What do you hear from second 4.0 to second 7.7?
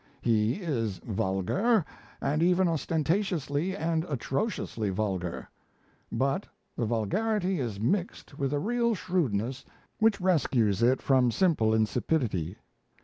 atrociously vulgar; but the vulgarity